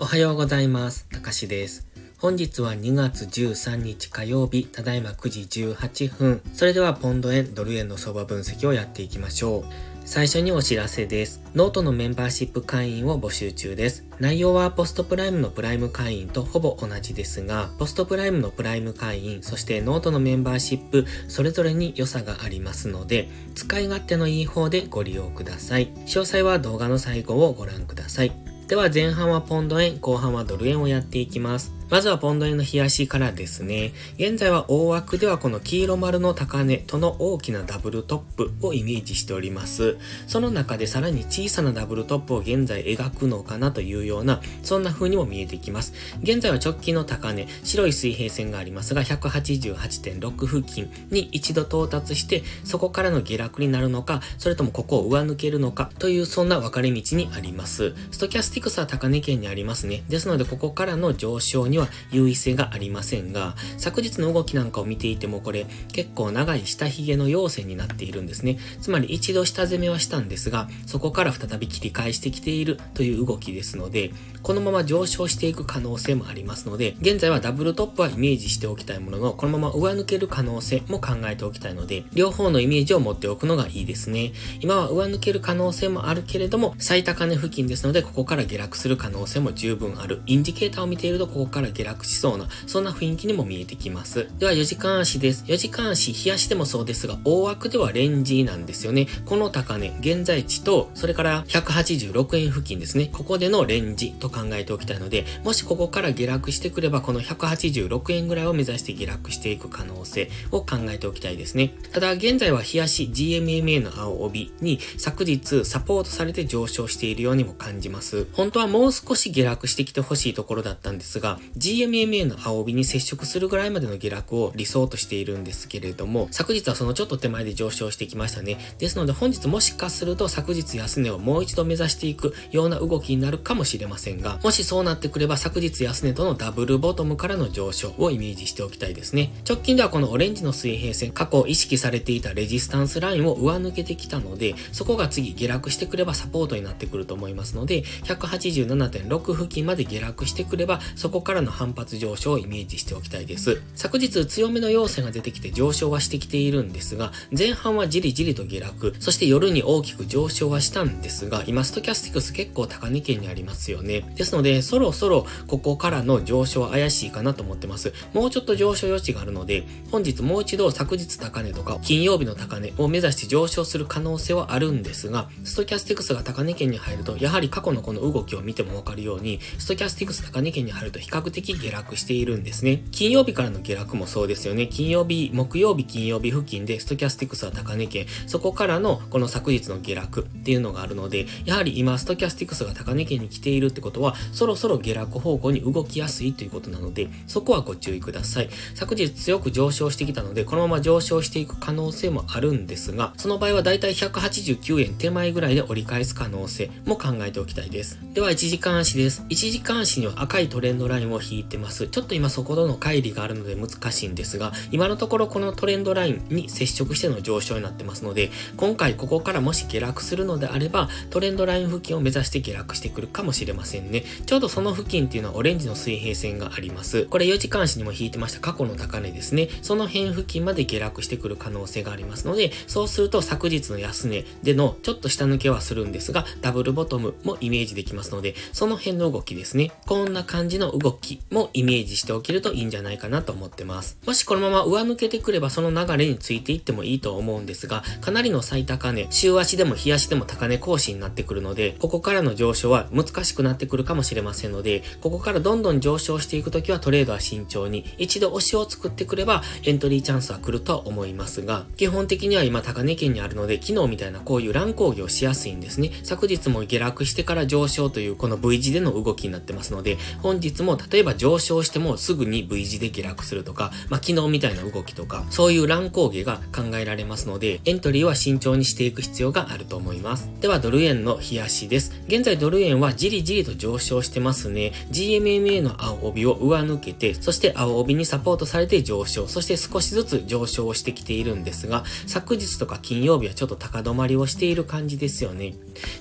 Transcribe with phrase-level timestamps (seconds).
[0.00, 1.08] おはようございます。
[1.10, 1.88] たかしです。
[2.18, 6.40] 本日は2月13日火曜日、ただいま9時18分。
[6.52, 9.72] それではポンド円、ドル円の相場分析をやっていきましょう。
[10.04, 11.42] 最初にお知らせです。
[11.56, 14.04] ノートのメンバーシップ会員を募集中です。
[14.20, 25.88] 内容は PostPrime のプライム会員とほぼ同じですが、 PostPrime のプライム会員、そしてノートのメンバーシップ、それぞれに良さがありますので、使い勝手のいい方でご利用ください。
[26.06, 28.47] 詳細は動画の最後をご覧ください。
[28.68, 31.77] では前半はポンド円、後半はドル円をやっていきます。
[31.90, 33.92] まずはポンド円の日足からですね。
[34.18, 39.96] 現在は大枠ではこの黄色丸の高値との大きなダブルトップをイメージしております。
[40.26, 45.94] その中でさらに小さなダブルトップを現在描くのかなというような、そんな風にも見えてきます。
[46.22, 57.94] 現在は直近の高値、白い水平線がありますが、188.6付近に一度到達して、そこからの下落になるのか、それともここを上抜けるのかというそんな分かれ道にあります。
[58.10, 60.04] ストキャスティクスは高値圏にありますね。
[60.10, 68.58] ですので、ここからの上昇には優位性がありませんが、昨日の動きなんかを見ていてもこれ結構長い下髭の陽線になっているんですね。
[68.80, 84.32] つまり一度下攻めはしたんですが、そこから再び切り返してきているという動きですので、このまま上昇していく可能性もありますので、現在はダブルトップはイメージしておきたいものの、このまま上抜ける可能性も考えておきたいので、両方のイメージを持っておくのがいいですね。
[84.60, 90.22] 今は上抜ける可能性もあるけれども、最高値付近ですので、ここから下落する可能性も十分ある。
[90.26, 94.28] インディケーターを見ていると、ここから下落しそうな、そんな雰囲気にも見えてきます。
[94.38, 95.44] では、4時間足です。
[95.46, 99.06] 4時間足、冷やしでもそうですが、大枠ではレンジなんですよね。
[99.26, 103.10] この高値、現在地と、それから186円付近ですね。
[103.12, 111.74] ここでのレンジと考えておきたいので、もしここから下落してくれば、この186円ぐらいを目指して下落していく可能性を考えておきたいですね。
[111.92, 118.26] ただ、現在は冷やし GMMA の青帯に昨日サポートされて上昇しているようにも感じます。
[118.32, 128.58] 本当はもう少し下落してきてほしいところだったんですが、GMMA の青帯に接触するぐらいまでの下落を理想としているんですけれども、昨日はそのちょっと手前で上昇してきましたね。
[128.78, 139.32] ですので本日もしかすると昨日安値をもう一度目指していくような動きになるかもしれませんが、もしそうなってくれば昨日安値とのダブルボトムからの上昇をイメージしておきたいですね。
[139.48, 153.60] 直近ではこのオレンジの水平線、過去意識されていたレジスタンスラインを上抜けてきたので、そこが次下落してくればサポートになってくると思いますので、187.6付近まで下落してくれば、そこからの反発上昇をイメージしておきたいです。
[153.74, 164.12] 昨日強めの陽線が出てきて上昇はしてきているんですが、前半はじりじりと下落、そして夜に大きく上昇はしたんですが、今ストキャスティクス結構高値圏にありますよね。
[164.16, 167.92] ですので、そろそろここからの上昇は怪しいかなと思ってます。
[168.12, 182.82] もうちょっと上昇余地があるので、本日もう一度昨日高値とか金曜日の高値を目指して上昇する可能性はあるんですが、ストキャスティクスが高値圏に入ると、やはり過去のこの動きを見てもわかるように、ストキャスティクス高値圏に入ると比較的下落しているんですね。
[182.90, 184.66] 金曜日からの下落もそうですよね。
[184.66, 198.50] 金曜日、木曜日、金曜日付近でストキャスティクスは高値圏、そこからのこの昨日の下落っていうのがあるので、やはり今ストキャスティクスが高値圏に来ているってことは、そろそろ下落方向に動きやすいということなので、そこはご注意ください。
[198.74, 207.98] 昨日強く上昇してきたので、このまま上昇していく可能性もあるんですが、その場合はだいたい189円手前ぐらいで折り返す可能性も考えておきたいです。
[208.14, 209.24] では、1時間足です。
[209.28, 211.88] 1時間足には赤いトレンドラインを引いてます。
[211.88, 224.04] ちょっと今そことの乖離があるので難しいんですが、今のところこのトレンドラインに接触しての上昇になってますので、今回ここからもし下落するのであれば、トレンドライン付近を目指して下落してくるかもしれませんね。
[224.26, 227.04] ちょうどその付近っていうのはオレンジの水平線があります。
[227.06, 229.48] これ4時間足にも引いてました過去の高値ですね。
[229.62, 239.72] その辺付近まで下落してくる可能性がありますので、そうすると昨日の安値でのちょっと下抜けはするんですが、ダブルボトムもイメージできますので、その辺の動きですね。
[239.86, 243.98] こんな感じの動きもイメージしておけるといいんじゃないかなと思ってます。
[244.06, 265.90] もしこのまま上抜けてくればその流れについていってもいいと思うんですが、かなりの最高値、週足でも日足でも高値更新になってくるので、ここからの上昇は難しくなってくるかもしれませんので、ここからどんどん上昇していくときはトレードは慎重に、一度押しを作ってくればエントリーチャンスは来るとは思いますが、基本的には今高値圏にあるので、昨日みたいなこういう乱高下をしやすいんですね。
[266.02, 280.28] 昨日も下落してから上昇というこの V 字での動きになってますので、本日も例例えば上昇してもすぐに V 字で下落するとか、まあ、昨日みたいな動きとか、そういう乱高下が考えられますので、エントリーは慎重にしていく必要があると思います。
[280.40, 281.92] では、ドル円の冷やしです。
[282.08, 284.72] 現在ドル円はじりじりと上昇してますね。
[284.90, 295.54] GMMA の青帯を上抜けて、そして青帯にサポートされて上昇、そして少しずつ上昇をしてきているんですが、昨日とか金曜日はちょっと高止まりをしている感じですよね。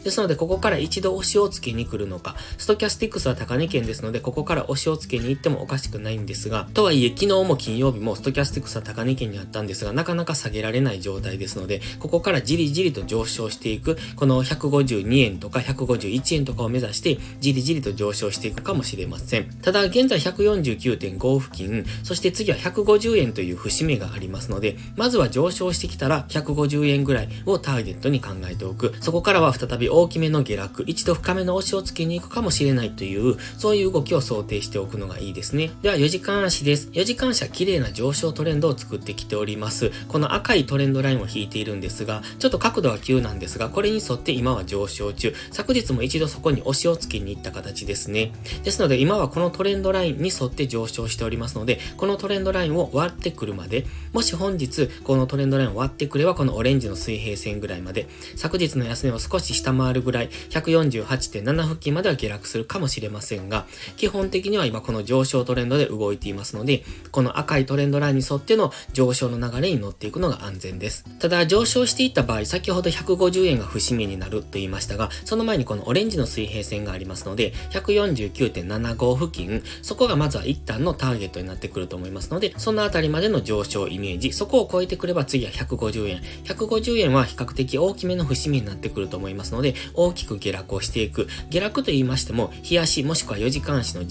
[0.03, 19.49] ですので、ここから一度押しをつけに来るのか、ストキャスティックスは高値圏ですので、ここから押しをつけに行ってもおかしくないんですが、とはいえ、昨日も金曜日もストキャスティクスは高値圏にあったんですが、なかなか下げられない状態ですので、ここからじりじりと上昇していく、この152円とか151円とかを目指して、じりじりと上昇していくかもしれません。
[19.61, 28.93] ただ、現在149.5付近、そして次は150円という節目がありますので、まずは上昇してきたら150円ぐらいをターゲットに考えておく。
[29.01, 35.71] そこからは再び大きめの下落、一度深めの押しをつけに行くかもしれないという、そういう動きを想定してておくのがいいですね。
[35.81, 36.89] では、4時間足です。
[36.89, 39.91] 4時間足は綺麗な上昇トレンドを作ってきております。
[40.07, 45.33] この赤いトレンドラインを引いているんですが、ちょっと角度は急なんですが、これに沿って今は上昇中。
[45.51, 48.33] 昨日も一度そこに押しをつけに行った形ですね。
[48.63, 63.65] ですので、今はこのトレンドラインに沿って上昇しておりますので、このトレンドラインを割ってくるまで、もし本日、このトレンドラインを割ってくれば、このオレンジの水平線ぐらいまで、昨日の安値を少し下回るぐらい、148.7付近までは下落するかもしれませんが、
[63.95, 71.05] 基本的には今この上昇トレンドで動いていますので、この赤いトレンドラインに沿っての上昇の流れに乗っていくのが安全です。
[71.19, 86.21] ただ、上昇していった場合、先ほど150円が節目になると言いましたが、その前にこのオレンジの水平線がありますので、149.75付近、そこがまずは一旦のターゲットになってくると思いますので、そのあたりまでの上昇イメージ、そこを超えてくれば次は150円。
[86.43, 91.27] 150円は比較的大きめの節目になってくると思いますので、大きく下落をしていく。
[91.49, 94.05] 下落と言いましても、日足もしくは4時間足の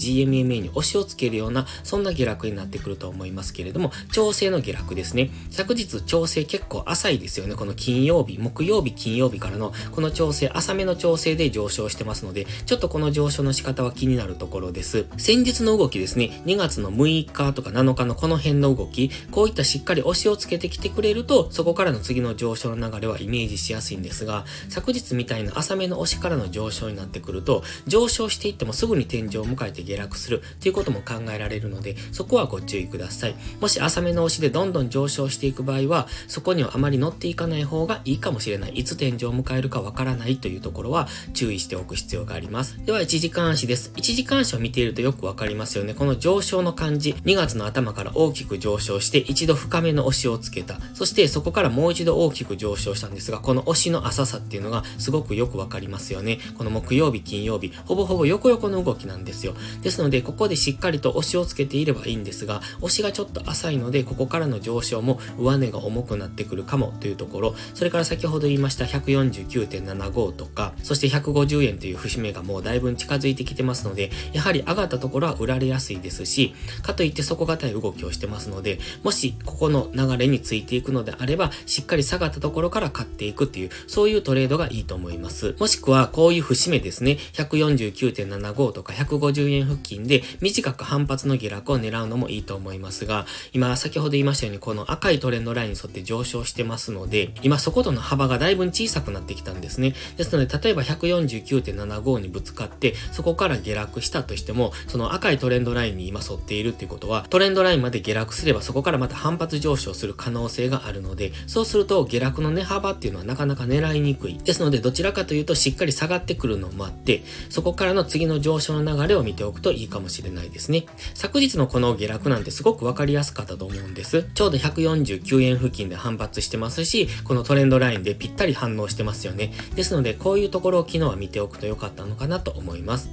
[0.47, 5.29] GMMA に押しをつけるような、そんな下落になってくると思いますけれども、調整の下落ですね。
[5.51, 7.55] 昨日調整結構浅いですよね。
[7.55, 15.05] この金曜日、木曜日、金曜日からの、この調整、浅めの調整で上昇してますので、ちょっとこの上昇の仕方は気になるところです。
[15.17, 33.35] 先日の動きですね、2月の6日とか7日のこの辺の動き、こういったしっかり押しをつけてきてくれると、そこからの次の上昇の流れはイメージしやすいんですが、昨日みたいな浅めの押しからの上昇になってくると、上昇していってもすぐに天井を迎えて下落するということも考えられるので、そこはご注意ください。
[33.59, 38.71] もし浅めの押しでどんどん上昇していく場合は、そこにはあまり乗っていかない方がいいかもしれない。
[38.71, 42.83] いつ天井を迎えるかわからないというところは注意しておく必要があります。
[42.85, 43.91] では、1時間足です。
[43.95, 45.93] 1時間足を見ているとよくわかりますよね。
[45.93, 50.79] この上昇の感じ、2月の頭から大きく上昇して、一度深めの押しをつけた。
[50.93, 56.39] そしてそこからもう一度大きく上昇したんですが、この押しの浅さっていうのがすごくよくわかりますよね。
[56.57, 59.55] この木曜日、金曜日、ほぼほぼ横横の動きなんですよ。
[59.81, 85.55] ですので、ここでしっかりと押しをつけていればいいんですが、押しがちょっと浅いので、ここからの上昇も上値が重くなってくるかもというところ、それから先ほど言いました149.75とか、そして150円という節目がもうだいぶ近づいてきてますので、やはり上がったところは売られやすいですし、かといって底堅い動きをしてますので、もしここの流れについていくのであれば、しっかり下がったところから買っていくっていう、そういうトレードがいいと思います。
[85.57, 99.93] もしくは、こういう節目ですね、149.75とか150円付近で短く反発の下落を狙うのもいいと思いますが、今先ほど言いましたように、この赤いトレンドラインに沿って上昇してますので、今そことの幅がだいぶ小さくなってきたんですね。
[100.17, 114.37] ですので、例えば149.75にぶつかって、そこから下落したとしても、その赤いトレンドラインに今沿っているっていうことは、トレンドラインまで下落すればそこからまた反発上昇する可能性があるので、そうすると下落の値幅っていうのはなかなか狙いにくい。
[114.37, 120.85] ですので、どちらかというとしっかり下がってくるのを待って、そこからの次の上昇の流れを見ておくといいかかもしれないですね。
[121.15, 124.23] 昨日のこの下落なんてすごくわかりやすかったと思うんです。
[124.33, 129.51] ちょうど149円付近で反発してますし、このトレンドラインでぴったり反応してますよね。
[129.75, 133.09] ですので、こういうところを昨日は見ておくと良かったのかなと思います。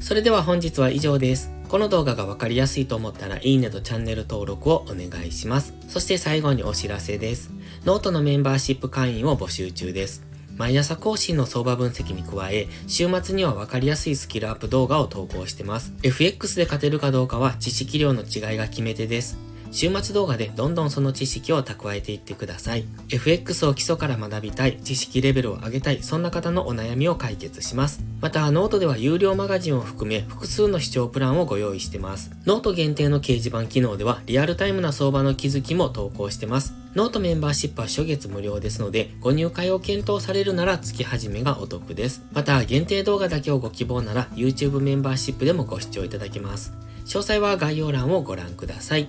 [0.00, 1.50] それでは本日は以上です。
[1.68, 5.74] この動画がわかりやすいと思ったらいいねとチャンネル登録をお願いします。
[5.88, 7.50] そして最後にお知らせです。
[7.84, 10.33] ノートのメンバーシップ会員を募集中です。
[10.56, 15.92] 毎朝更新の相場分析に加え、週末には分かりやすいスキルアップ動画を投稿してます。
[16.02, 19.38] FX で勝てるかどうかは知識量の違いが決め手です。
[19.74, 22.84] 週末動画でどんどんその知識を蓄えていってください。
[23.08, 28.00] FX を基礎から学びたい、知識レベルを上げたい、そんな方のお悩みを解決します。
[28.20, 32.30] また、ノートでは有料マガジンを含め複数の視聴プランをご用意してます。
[32.46, 36.72] ノート限定の掲示板機能ではリアルタイムな相場の気づきも投稿してます。
[36.94, 42.22] ノートメンバーシップは初月無料ですので、ご入会を検討されるなら月始めがお得です。
[42.32, 46.72] また、限定動画だけをご希望なら YouTube メンバーシップでもご視聴いただけます。
[47.06, 49.08] 詳細は概要欄をご覧ください。